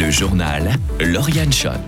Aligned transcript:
Le 0.00 0.10
journal 0.10 0.72
Lauriane 0.98 1.52
Schott. 1.52 1.78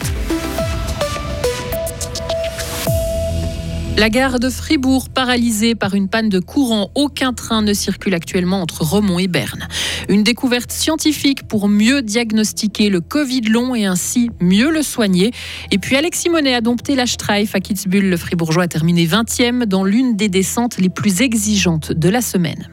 La 3.96 4.10
gare 4.10 4.38
de 4.38 4.48
Fribourg 4.48 5.08
paralysée 5.08 5.74
par 5.74 5.94
une 5.94 6.08
panne 6.08 6.28
de 6.28 6.38
courant. 6.38 6.92
Aucun 6.94 7.32
train 7.32 7.62
ne 7.62 7.72
circule 7.72 8.14
actuellement 8.14 8.62
entre 8.62 8.82
Romont 8.82 9.18
et 9.18 9.26
Berne. 9.26 9.66
Une 10.08 10.22
découverte 10.22 10.70
scientifique 10.70 11.48
pour 11.48 11.68
mieux 11.68 12.00
diagnostiquer 12.00 12.90
le 12.90 13.00
Covid 13.00 13.40
long 13.40 13.74
et 13.74 13.86
ainsi 13.86 14.30
mieux 14.40 14.70
le 14.70 14.82
soigner. 14.82 15.32
Et 15.72 15.78
puis 15.78 15.96
Alexis 15.96 16.28
Monet 16.28 16.54
a 16.54 16.60
dompté 16.60 16.94
la 16.94 17.06
Streif 17.06 17.56
à 17.56 17.60
Kitzbühel. 17.60 18.08
Le 18.08 18.16
Fribourgeois 18.16 18.64
a 18.64 18.68
terminé 18.68 19.04
20e 19.04 19.64
dans 19.64 19.82
l'une 19.82 20.14
des 20.14 20.28
descentes 20.28 20.78
les 20.78 20.90
plus 20.90 21.22
exigeantes 21.22 21.90
de 21.90 22.08
la 22.08 22.20
semaine. 22.20 22.68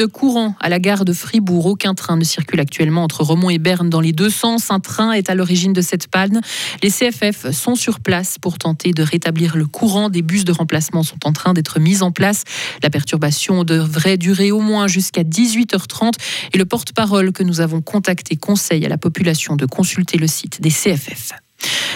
De 0.00 0.06
courant 0.06 0.54
à 0.60 0.70
la 0.70 0.78
gare 0.78 1.04
de 1.04 1.12
Fribourg. 1.12 1.66
Aucun 1.66 1.92
train 1.92 2.16
ne 2.16 2.24
circule 2.24 2.58
actuellement 2.58 3.04
entre 3.04 3.22
Romont 3.22 3.50
et 3.50 3.58
Berne 3.58 3.90
dans 3.90 4.00
les 4.00 4.14
deux 4.14 4.30
sens. 4.30 4.70
Un 4.70 4.80
train 4.80 5.12
est 5.12 5.28
à 5.28 5.34
l'origine 5.34 5.74
de 5.74 5.82
cette 5.82 6.08
panne. 6.08 6.40
Les 6.82 6.88
CFF 6.88 7.50
sont 7.50 7.74
sur 7.74 8.00
place 8.00 8.38
pour 8.40 8.56
tenter 8.56 8.92
de 8.92 9.02
rétablir 9.02 9.58
le 9.58 9.66
courant. 9.66 10.08
Des 10.08 10.22
bus 10.22 10.46
de 10.46 10.52
remplacement 10.52 11.02
sont 11.02 11.18
en 11.26 11.34
train 11.34 11.52
d'être 11.52 11.78
mis 11.80 12.02
en 12.02 12.12
place. 12.12 12.44
La 12.82 12.88
perturbation 12.88 13.62
devrait 13.62 14.16
durer 14.16 14.52
au 14.52 14.60
moins 14.60 14.86
jusqu'à 14.86 15.22
18h30 15.22 16.14
et 16.54 16.56
le 16.56 16.64
porte-parole 16.64 17.32
que 17.32 17.42
nous 17.42 17.60
avons 17.60 17.82
contacté 17.82 18.36
conseille 18.36 18.86
à 18.86 18.88
la 18.88 18.96
population 18.96 19.54
de 19.54 19.66
consulter 19.66 20.16
le 20.16 20.28
site 20.28 20.62
des 20.62 20.70
CFF. 20.70 21.32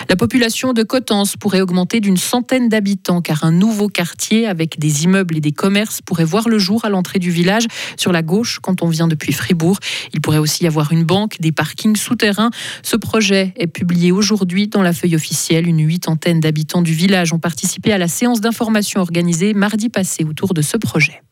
La 0.09 0.17
population 0.17 0.73
de 0.73 0.83
Cottens 0.83 1.37
pourrait 1.39 1.61
augmenter 1.61 2.01
d'une 2.01 2.17
centaine 2.17 2.69
d'habitants 2.69 3.21
car 3.21 3.45
un 3.45 3.53
nouveau 3.53 3.89
quartier 3.89 4.47
avec 4.47 4.79
des 4.79 5.05
immeubles 5.05 5.37
et 5.37 5.41
des 5.41 5.53
commerces 5.53 6.03
pourrait 6.03 6.25
voir 6.25 6.49
le 6.49 6.59
jour 6.59 6.85
à 6.85 6.89
l'entrée 6.89 7.19
du 7.19 7.31
village 7.31 7.67
sur 7.97 8.13
la 8.13 8.23
gauche 8.23 8.59
quand 8.63 8.83
on 8.83 8.89
vient 8.89 9.09
depuis 9.09 9.33
Fribourg. 9.33 9.79
Il 10.13 10.21
pourrait 10.21 10.39
aussi 10.39 10.65
y 10.65 10.67
avoir 10.67 10.93
une 10.93 11.05
banque, 11.05 11.41
des 11.41 11.53
parkings 11.53 11.97
souterrains. 11.97 12.51
Ce 12.83 12.97
projet 12.97 13.55
est 13.57 13.67
publié 13.67 14.13
aujourd'hui 14.13 14.69
dans 14.69 14.83
la 14.83 14.93
feuille 14.93 15.17
officielle. 15.17 15.67
Une 15.67 15.85
huitantaine 15.85 16.41
d'habitants 16.41 16.83
du 16.83 16.93
village 16.93 17.33
ont 17.33 17.39
participé 17.39 17.93
à 17.93 17.99
la 17.99 18.09
séance 18.09 18.41
d'information 18.41 19.01
organisée 19.01 19.55
mardi 19.55 19.89
passé 19.89 20.25
autour 20.25 20.55
de 20.55 20.63
ce 20.63 20.77
projet. 20.77 21.23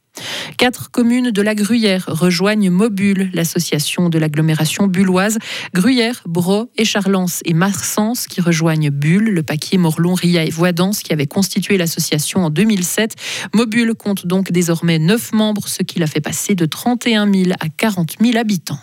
Quatre 0.57 0.91
communes 0.91 1.31
de 1.31 1.43
la 1.43 1.55
Gruyère 1.55 2.05
rejoignent 2.09 2.71
Mobule, 2.71 3.31
l'association 3.33 4.09
de 4.09 4.19
l'agglomération 4.19 4.87
bulloise. 4.87 5.39
Gruyère, 5.75 6.23
Bro, 6.27 6.71
Écharlens 6.77 7.41
et 7.45 7.55
Marsens 7.55 8.27
qui 8.29 8.41
rejoignent 8.41 8.91
Bulle, 8.91 9.31
le 9.31 9.43
paquier 9.43 9.79
Morlon, 9.79 10.15
Ria 10.15 10.45
et 10.45 10.51
Voidance 10.51 11.03
qui 11.03 11.13
avait 11.13 11.27
constitué 11.27 11.77
l'association 11.77 12.45
en 12.45 12.51
2007. 12.51 13.15
Mobule 13.55 13.95
compte 13.95 14.27
donc 14.27 14.53
désormais 14.53 14.99
neuf 14.99 15.33
membres, 15.33 15.69
ce 15.69 15.83
qui 15.83 15.99
l'a 15.99 16.07
fait 16.07 16.21
passer 16.21 16.55
de 16.55 16.67
31 16.67 17.31
000 17.33 17.51
à 17.61 17.69
40 17.69 18.17
000 18.21 18.37
habitants. 18.37 18.79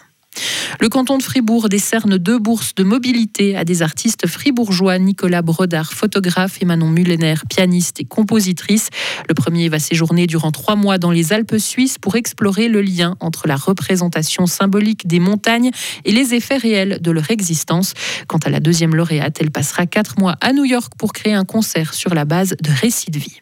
Le 0.80 0.90
canton 0.90 1.18
de 1.18 1.24
Fribourg 1.24 1.70
décerne 1.70 2.18
deux 2.18 2.40
bourses 2.40 2.76
de 2.76 2.84
mobilité 2.84 3.58
à 3.58 3.64
des 3.64 3.82
artistes 3.82 4.28
fribourgeois, 4.28 4.98
Nicolas 5.00 5.42
Brodard, 5.42 5.94
photographe, 5.94 6.62
et 6.62 6.66
Manon 6.66 6.90
Mullener, 6.90 7.36
pianiste 7.50 8.00
et 8.00 8.06
compositrice. 8.06 8.90
Le 9.28 9.34
premier 9.34 9.70
va 9.70 9.80
séjourner 9.80 10.28
durant 10.28 10.52
trois 10.52 10.76
mois 10.76 10.98
dans 10.98 11.12
les 11.12 11.34
Alpes 11.34 11.58
suisses 11.58 11.98
pour 11.98 12.16
explorer 12.16 12.68
le 12.68 12.82
lien 12.82 13.16
entre 13.20 13.48
la 13.48 13.56
représentation 13.56 14.46
symbolique 14.46 15.08
des 15.08 15.20
montagnes 15.20 15.72
et 16.06 16.12
les 16.12 16.34
effets 16.34 16.58
réels 16.58 17.00
de 17.02 17.12
leur 17.12 17.32
existence. 17.32 17.94
Quant 18.28 18.40
à 18.40 18.50
la 18.50 18.60
deuxième 18.60 18.96
lauréate, 18.96 19.38
elle 19.42 19.52
passera 19.52 19.86
quatre 19.86 20.20
mois 20.20 20.36
à 20.42 20.54
New 20.54 20.66
York 20.66 20.94
pour 20.98 21.14
créer 21.14 21.34
un 21.34 21.46
concert 21.46 21.94
sur 21.94 22.14
la 22.14 22.26
base 22.26 22.56
de 22.62 22.72
récits 22.72 23.12
de 23.12 23.20
vie. 23.20 23.42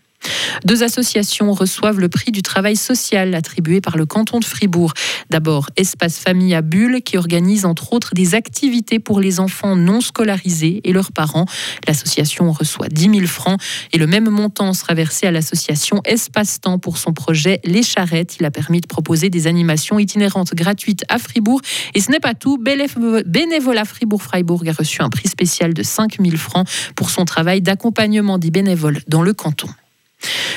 Deux 0.66 0.84
associations 0.84 1.52
reçoivent 1.54 2.00
le 2.00 2.10
prix 2.10 2.32
du 2.32 2.42
travail 2.42 2.76
social 2.76 3.36
attribué 3.36 3.82
par 3.82 3.98
le 3.98 4.06
canton 4.06 4.40
de 4.40 4.46
Fribourg. 4.46 4.94
D'abord, 5.30 5.70
Espace 5.76 6.20
Famille 6.20 6.56
à 6.56 6.62
Bulle, 6.62 7.02
qui 7.04 7.18
organise 7.18 7.66
entre 7.66 7.94
autres 7.94 8.14
des 8.14 8.36
activités 8.36 9.00
pour 9.00 9.20
les 9.20 9.40
enfants 9.40 9.76
non 9.76 10.02
scolarisés 10.02 10.82
et 10.84 10.94
leurs 10.94 11.12
parents. 11.12 11.46
L'association 11.88 12.52
reçoit 12.52 12.88
10 12.88 13.10
000 13.16 13.28
francs 13.28 13.60
et 13.94 13.98
le 13.98 14.08
même 14.08 14.30
montant 14.30 14.74
sera 14.74 14.94
versé 14.94 15.28
à 15.28 15.32
l'association 15.32 16.02
Espace 16.06 16.60
Temps 16.62 16.80
pour 16.80 16.98
son 16.98 17.14
projet 17.14 17.60
Les 17.64 17.84
Charrettes. 17.84 18.38
Il 18.40 18.46
a 18.46 18.52
permis 18.52 18.82
de 18.82 18.88
proposer 18.88 19.30
des 19.30 19.48
animations 19.48 20.00
itinérantes 20.00 20.54
gratuites 20.54 21.04
à 21.10 21.18
Fribourg. 21.18 21.62
Et 21.94 22.02
ce 22.02 22.12
n'est 22.12 22.20
pas 22.20 22.34
tout. 22.34 22.58
Bénévolat 22.58 23.86
Fribourg-Freiburg 23.86 24.68
a 24.68 24.74
reçu 24.74 25.02
un 25.02 25.10
prix 25.10 25.28
spécial 25.28 25.74
de 25.74 25.84
5 25.84 26.18
000 26.22 26.38
francs 26.38 26.68
pour 26.96 27.10
son 27.10 27.26
travail 27.26 27.62
d'accompagnement 27.62 28.38
des 28.38 28.52
bénévoles 28.52 29.00
dans 29.08 29.22
le 29.22 29.34
canton. 29.34 29.68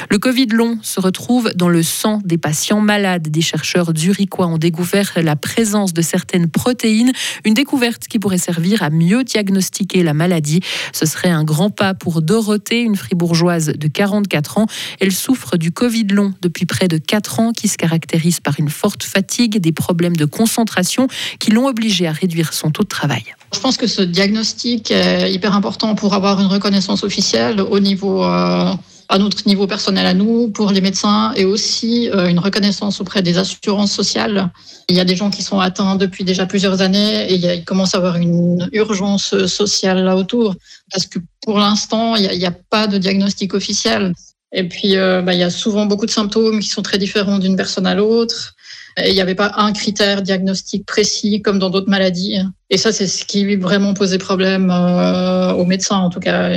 Le 0.09 0.19
Covid 0.19 0.47
long 0.47 0.79
se 0.83 1.01
retrouve 1.01 1.51
dans 1.55 1.69
le 1.69 1.83
sang 1.83 2.21
des 2.25 2.39
patients 2.39 2.81
malades. 2.81 3.29
Des 3.29 3.41
chercheurs 3.41 3.93
zurichois 3.97 4.47
ont 4.47 4.59
découvert 4.59 5.13
la 5.17 5.37
présence 5.37 5.93
de 5.93 6.03
certaines 6.03 6.49
protéines, 6.49 7.13
une 7.45 7.55
découverte 7.55 8.05
qui 8.09 8.19
pourrait 8.19 8.39
servir 8.39 8.83
à 8.83 8.91
mieux 8.91 9.25
diagnostiquer 9.25 10.03
la 10.03 10.15
maladie. 10.15 10.61
Ce 10.93 11.07
serait 11.07 11.31
un 11.31 11.45
grand 11.45 11.71
pas 11.71 11.95
pour 11.95 12.23
Dorothée, 12.23 12.81
une 12.81 12.97
fribourgeoise 12.97 13.67
de 13.67 13.89
44 13.89 14.59
ans. 14.59 14.67
Elle 15.01 15.13
souffre 15.13 15.57
du 15.57 15.73
Covid 15.73 16.05
long 16.05 16.33
depuis 16.41 16.67
près 16.67 16.89
de 16.89 16.99
4 16.99 17.41
ans 17.41 17.53
qui 17.53 17.69
se 17.69 17.77
caractérise 17.77 18.41
par 18.41 18.59
une 18.59 18.71
forte 18.71 19.03
fatigue, 19.03 19.59
des 19.59 19.73
problèmes 19.73 20.17
de 20.17 20.25
concentration 20.25 21.09
qui 21.39 21.51
l'ont 21.51 21.67
obligée 21.67 22.07
à 22.07 22.13
réduire 22.13 22.53
son 22.53 22.71
taux 22.71 22.83
de 22.83 22.89
travail. 22.89 23.25
Je 23.53 23.59
pense 23.59 23.77
que 23.77 23.87
ce 23.87 24.03
diagnostic 24.03 24.91
est 24.91 25.33
hyper 25.33 25.55
important 25.55 25.95
pour 25.95 26.15
avoir 26.15 26.41
une 26.41 26.47
reconnaissance 26.47 27.03
officielle 27.03 27.61
au 27.61 27.81
niveau 27.81 28.25
euh, 28.25 28.73
à 29.11 29.19
notre 29.19 29.47
niveau 29.49 29.67
personnel 29.67 30.07
à 30.07 30.15
nous, 30.15 30.51
pour 30.51 30.71
les 30.71 30.81
médecins, 30.81 31.33
et 31.35 31.45
aussi 31.45 32.09
euh, 32.11 32.29
une 32.29 32.39
reconnaissance 32.39 33.01
auprès 33.01 33.23
des 33.23 33.39
assurances 33.39 33.91
sociales. 33.91 34.51
Il 34.89 34.97
y 34.97 35.01
a 35.01 35.05
des 35.05 35.17
gens 35.17 35.31
qui 35.31 35.43
sont 35.43 35.59
atteints 35.59 35.97
depuis 35.97 36.23
déjà 36.23 36.47
plusieurs 36.47 36.81
années 36.81 37.29
et 37.29 37.35
il, 37.35 37.65
commence 37.65 37.97
à 37.97 37.99
avoir 37.99 38.17
une 38.17 38.71
urgence 38.73 39.47
sociale 39.47 40.05
là 40.05 40.17
autour, 40.17 40.55
parce 40.93 41.07
que 41.07 41.19
pour 41.43 41.59
l'instant, 41.59 42.15
il 42.15 42.39
n'y 42.39 42.47
a, 42.47 42.53
pas 42.53 42.87
de 42.87 42.99
diagnostic 42.99 43.53
officiel. 43.53 44.13
Et 44.53 44.69
puis, 44.69 44.97
euh, 44.97 45.23
bah, 45.23 45.35
il 45.35 45.41
y 45.41 45.45
a 45.45 45.51
souvent 45.51 45.87
beaucoup 45.87 46.07
de 46.07 46.13
symptômes 46.13 46.61
qui 46.61 46.69
sont 46.69 46.83
très 46.83 46.99
différents 46.99 47.41
d'une 47.41 47.57
personne 47.57 47.89
à 47.89 47.97
l'autre. 47.97 48.55
Et 48.97 49.09
il 49.09 49.15
n'y 49.15 49.21
avait 49.21 49.35
pas 49.35 49.53
un 49.57 49.73
critère 49.73 50.23
diagnostique 50.23 50.87
précis 50.87 51.43
comme 51.43 51.59
dans 51.59 51.71
d'autres 51.71 51.91
maladies. 51.91 52.37
Et 52.71 52.79
ça, 52.79 52.93
c'est 52.93 53.09
ce 53.09 53.25
qui 53.25 53.57
vraiment 53.57 53.93
posait 53.93 54.19
problème 54.19 54.71
euh, 54.71 55.53
aux 55.53 55.65
médecins, 55.65 55.99
en 55.99 56.11
tout 56.11 56.21
cas 56.21 56.49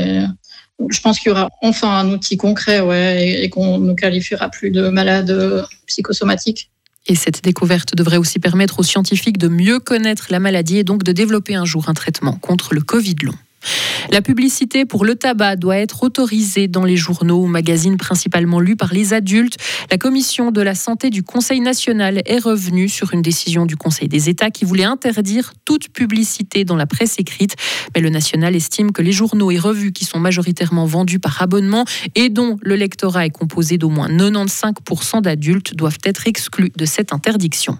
je 0.89 1.01
pense 1.01 1.19
qu'il 1.19 1.29
y 1.29 1.31
aura 1.31 1.50
enfin 1.61 1.89
un 1.89 2.09
outil 2.09 2.38
concret 2.38 2.81
ouais, 2.81 3.44
et, 3.44 3.50
qu'on 3.50 3.78
ne 3.78 3.94
qualifiera 3.94 4.50
plus 4.50 4.72
de 4.72 4.89
malade 4.89 5.66
psychosomatique. 5.88 6.69
Et 7.07 7.16
cette 7.16 7.44
découverte 7.44 7.95
devrait 7.95 8.17
aussi 8.17 8.39
permettre 8.39 8.79
aux 8.79 8.84
scientifiques 8.84 9.38
de 9.38 9.50
mieux 9.50 9.79
connaître 9.79 10.28
la 10.29 10.39
maladie 10.39 10.78
et 10.78 10.84
donc 10.84 11.03
de 11.03 11.11
développer 11.11 11.56
un 11.56 11.66
jour 11.66 11.89
un 11.89 11.94
traitement 11.94 12.34
contre 12.34 12.73
le 12.73 12.81
Covid 12.81 13.16
long. 13.23 13.35
La 14.12 14.22
publicité 14.22 14.85
pour 14.85 15.06
le 15.06 15.16
tabac 15.16 15.56
doit 15.56 15.78
être 15.78 16.03
autorisée 16.03 16.68
dans 16.68 16.84
les 16.84 16.97
journaux 16.97 17.44
ou 17.44 17.47
magazines 17.47 17.97
principalement 17.97 18.59
lus 18.59 18.75
par 18.75 18.94
les 18.94 19.13
adultes. 19.13 19.57
La 19.91 19.97
commission 19.97 20.51
de 20.51 20.62
la 20.62 20.75
santé 20.75 21.09
du 21.09 21.24
Conseil 21.24 21.59
national 21.59 22.22
est 22.25 22.40
revenue 22.40 22.90
sur 22.90 23.13
une 23.13 23.22
décision 23.22 23.66
du 23.66 23.75
Conseil 23.75 24.07
des 24.07 24.29
États 24.29 24.52
qui 24.52 24.66
voulait 24.66 24.84
interdire 24.84 25.53
toute 25.66 25.90
publicité 25.90 26.66
dans 26.66 26.75
la 26.75 26.85
presse 26.85 27.16
écrite. 27.19 27.56
Mais 27.96 28.02
le 28.02 28.09
national 28.09 28.56
estime 28.56 28.91
que 28.91 29.02
les 29.02 29.12
journaux 29.12 29.52
et 29.52 29.59
revues 29.59 29.91
qui 29.91 30.06
sont 30.06 30.19
majoritairement 30.19 30.85
vendus 30.85 31.19
par 31.19 31.41
abonnement 31.41 31.85
et 32.16 32.29
dont 32.29 32.57
le 32.62 32.75
lectorat 32.75 33.25
est 33.25 33.31
composé 33.31 33.78
d'au 33.78 33.90
moins 33.90 34.09
95% 34.09 35.22
d'adultes 35.22 35.75
doivent 35.75 36.00
être 36.03 36.28
exclus 36.28 36.72
de 36.75 36.85
cette 36.85 37.13
interdiction. 37.13 37.78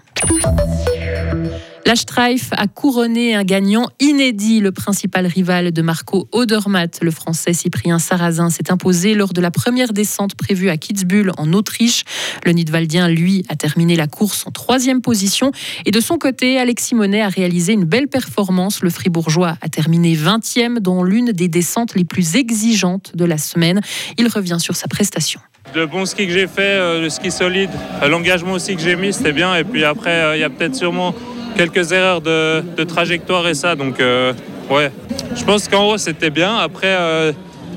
La 1.86 1.96
Streif 1.96 2.48
a 2.52 2.66
couronné 2.66 3.34
un 3.34 3.44
gagnant 3.44 3.90
inédit. 4.00 4.60
Le 4.60 4.72
principal 4.72 5.26
rival 5.26 5.70
de 5.70 5.82
Marco 5.82 6.28
Odermatt, 6.32 7.00
le 7.02 7.10
français 7.10 7.52
Cyprien 7.52 7.98
Sarrazin, 7.98 8.48
s'est 8.48 8.72
imposé 8.72 9.14
lors 9.14 9.34
de 9.34 9.42
la 9.42 9.50
première 9.50 9.92
descente 9.92 10.34
prévue 10.34 10.70
à 10.70 10.78
Kitzbühel 10.78 11.32
en 11.36 11.52
Autriche. 11.52 12.04
Le 12.46 12.52
Nidwaldien, 12.52 13.08
lui, 13.08 13.44
a 13.50 13.56
terminé 13.56 13.96
la 13.96 14.06
course 14.06 14.46
en 14.46 14.50
troisième 14.50 15.02
position. 15.02 15.52
Et 15.84 15.90
de 15.90 16.00
son 16.00 16.16
côté, 16.16 16.58
Alexis 16.58 16.94
Monet 16.94 17.20
a 17.20 17.28
réalisé 17.28 17.74
une 17.74 17.84
belle 17.84 18.08
performance. 18.08 18.80
Le 18.80 18.88
Fribourgeois 18.88 19.58
a 19.60 19.68
terminé 19.68 20.14
20e 20.14 20.78
dans 20.78 21.02
l'une 21.02 21.32
des 21.32 21.48
descentes 21.48 21.94
les 21.96 22.04
plus 22.04 22.36
exigeantes 22.36 23.14
de 23.14 23.26
la 23.26 23.36
semaine. 23.36 23.82
Il 24.16 24.28
revient 24.28 24.58
sur 24.58 24.74
sa 24.74 24.88
prestation. 24.88 25.40
Le 25.74 25.86
bon 25.86 26.06
ski 26.06 26.26
que 26.26 26.32
j'ai 26.32 26.46
fait, 26.46 26.62
euh, 26.62 27.00
le 27.00 27.10
ski 27.10 27.30
solide, 27.30 27.70
euh, 28.02 28.08
l'engagement 28.08 28.52
aussi 28.52 28.76
que 28.76 28.80
j'ai 28.80 28.96
mis, 28.96 29.12
c'était 29.12 29.32
bien. 29.32 29.54
Et 29.56 29.64
puis 29.64 29.84
après, 29.84 30.22
euh, 30.22 30.36
il 30.36 30.40
y 30.40 30.44
a 30.44 30.50
peut-être 30.50 30.76
sûrement 30.76 31.14
quelques 31.56 31.92
erreurs 31.92 32.20
de, 32.20 32.84
trajectoire 32.84 33.46
et 33.48 33.54
ça. 33.54 33.74
Donc, 33.74 34.00
euh, 34.00 34.32
ouais, 34.70 34.90
je 35.34 35.44
pense 35.44 35.68
qu'en 35.68 35.90
haut, 35.90 35.98
c'était 35.98 36.30
bien. 36.30 36.56
Après, 36.56 36.94
euh, 36.98 37.32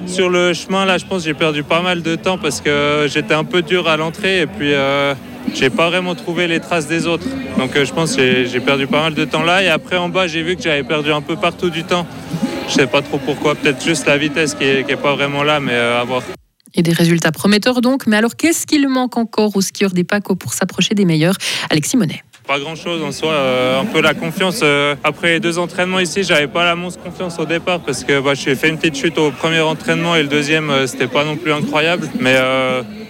sur 0.06 0.30
le 0.30 0.54
chemin, 0.54 0.86
là, 0.86 0.98
je 0.98 1.06
pense 1.06 1.24
j'ai 1.24 1.34
perdu 1.34 1.64
pas 1.64 1.82
mal 1.82 2.02
de 2.02 2.16
temps 2.16 2.38
parce 2.38 2.62
que 2.62 3.08
j'étais 3.10 3.34
un 3.34 3.44
peu 3.44 3.62
dur 3.62 3.88
à 3.88 3.98
l'entrée 3.98 4.42
et 4.42 4.48
puis 4.48 4.74
euh, 4.74 5.14
j'ai 5.54 5.70
pas 5.70 5.90
vraiment 5.90 6.16
trouvé 6.16 6.48
les 6.48 6.60
traces 6.60 6.88
des 6.88 7.08
autres. 7.08 7.28
Donc, 7.58 7.72
je 7.76 7.94
pense 7.94 8.16
que 8.16 8.46
j'ai 8.46 8.60
perdu 8.60 8.88
pas 8.88 9.02
mal 9.02 9.14
de 9.14 9.26
temps 9.26 9.44
là. 9.44 9.64
Et 9.64 9.70
après, 9.70 9.98
en 9.98 10.10
bas, 10.10 10.28
j'ai 10.28 10.44
vu 10.44 10.56
que 10.56 10.62
j'avais 10.62 10.84
perdu 10.84 11.12
un 11.12 11.22
peu 11.22 11.36
partout 11.36 11.70
du 11.70 11.84
temps. 11.84 12.06
Je 12.68 12.74
sais 12.74 12.88
pas 12.88 13.02
trop 13.02 13.18
pourquoi. 13.18 13.56
Peut-être 13.56 13.84
juste 13.84 14.06
la 14.08 14.18
vitesse 14.18 14.54
qui 14.54 14.66
est, 14.66 15.02
pas 15.02 15.16
vraiment 15.16 15.44
là, 15.44 15.60
mais 15.60 15.74
à 15.74 16.04
voir. 16.04 16.22
Et 16.74 16.84
des 16.84 16.92
résultats 16.92 17.32
prometteurs 17.32 17.80
donc. 17.80 18.08
Mais 18.08 18.18
alors, 18.18 18.36
qu'est-ce 18.36 18.68
qu'il 18.68 18.88
manque 18.90 19.18
encore 19.18 19.56
aux 19.56 19.62
skieurs 19.62 19.92
des 19.92 20.04
PACO 20.04 20.36
pour 20.36 20.54
s'approcher 20.54 20.94
des 20.94 21.06
meilleurs? 21.06 21.38
Alexis 21.70 21.96
Monet. 21.96 22.22
Pas 22.48 22.60
grand 22.60 22.76
chose 22.76 23.04
en 23.04 23.12
soi, 23.12 23.34
euh, 23.34 23.82
un 23.82 23.86
peu 23.86 24.02
la 24.02 24.14
confiance. 24.14 24.62
euh, 24.64 24.96
après 25.04 25.34
les 25.34 25.40
deux 25.42 25.60
entraînements 25.60 26.00
ici, 26.00 26.24
j'avais 26.24 26.48
pas 26.48 26.64
la 26.64 26.76
monstre 26.76 27.04
confiance 27.04 27.38
au 27.40 27.46
départ 27.46 27.82
parce 27.82 28.06
que 28.06 28.22
bah, 28.22 28.36
j'ai 28.36 28.56
fait 28.56 28.70
une 28.70 28.78
petite 28.78 28.96
chute 28.96 29.18
au 29.18 29.32
premier 29.32 29.60
entraînement 29.60 30.16
et 30.16 30.22
le 30.24 30.30
deuxième, 30.30 30.70
euh, 30.70 30.88
c'était 30.88 31.08
pas 31.08 31.26
non 31.26 31.36
plus 31.36 31.52
incroyable. 31.52 32.08
Mais 32.22 32.36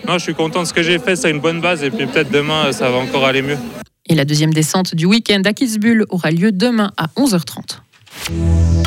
non, 0.08 0.14
je 0.14 0.24
suis 0.24 0.34
content 0.34 0.64
de 0.64 0.68
ce 0.68 0.74
que 0.74 0.82
j'ai 0.82 0.98
fait, 0.98 1.16
c'est 1.16 1.30
une 1.30 1.40
bonne 1.40 1.62
base 1.62 1.84
et 1.84 1.92
puis 1.92 2.08
peut-être 2.08 2.32
demain, 2.32 2.72
ça 2.72 2.90
va 2.90 2.98
encore 2.98 3.26
aller 3.26 3.44
mieux. 3.44 3.58
Et 4.10 4.16
la 4.16 4.26
deuxième 4.26 4.54
descente 4.54 4.96
du 4.96 5.06
week-end 5.06 5.42
à 5.46 5.54
Kitzbühel 5.54 6.06
aura 6.10 6.32
lieu 6.32 6.52
demain 6.52 6.92
à 6.98 7.08
11h30. 7.16 8.87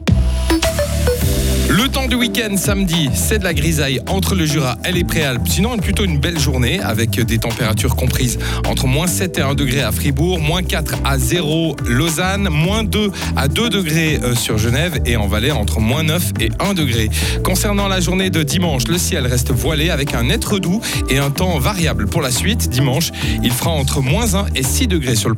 Le 1.71 1.87
temps 1.87 2.07
du 2.07 2.15
week-end 2.15 2.57
samedi, 2.57 3.09
c'est 3.13 3.39
de 3.39 3.45
la 3.45 3.53
grisaille 3.53 4.01
entre 4.09 4.35
le 4.35 4.45
Jura 4.45 4.77
et 4.83 4.91
les 4.91 5.05
Préalpes. 5.05 5.47
Sinon, 5.47 5.77
plutôt 5.77 6.03
une 6.03 6.19
belle 6.19 6.37
journée 6.37 6.81
avec 6.81 7.11
des 7.11 7.37
températures 7.37 7.95
comprises 7.95 8.39
entre 8.67 8.87
moins 8.87 9.07
7 9.07 9.37
et 9.37 9.41
1 9.41 9.53
degré 9.55 9.81
à 9.81 9.93
Fribourg, 9.93 10.41
moins 10.41 10.63
4 10.63 10.95
à 11.05 11.17
0 11.17 11.77
Lausanne, 11.85 12.49
moins 12.49 12.83
2 12.83 13.09
à 13.37 13.47
2 13.47 13.69
degrés 13.69 14.19
euh, 14.21 14.35
sur 14.35 14.57
Genève 14.57 14.99
et 15.05 15.15
en 15.15 15.27
Valais 15.27 15.51
entre 15.51 15.79
moins 15.79 16.03
9 16.03 16.31
et 16.41 16.49
1 16.59 16.73
degré. 16.73 17.09
Concernant 17.41 17.87
la 17.87 18.01
journée 18.01 18.29
de 18.29 18.43
dimanche, 18.43 18.89
le 18.89 18.97
ciel 18.97 19.25
reste 19.25 19.51
voilé 19.51 19.91
avec 19.91 20.13
un 20.13 20.29
être 20.29 20.59
doux 20.59 20.81
et 21.09 21.19
un 21.19 21.31
temps 21.31 21.57
variable 21.57 22.05
pour 22.05 22.21
la 22.21 22.31
suite. 22.31 22.69
Dimanche, 22.69 23.11
il 23.43 23.51
fera 23.51 23.71
entre 23.71 24.01
moins 24.01 24.35
1 24.35 24.47
et 24.55 24.63
6 24.63 24.87
degrés 24.87 25.15
sur 25.15 25.29
le 25.29 25.29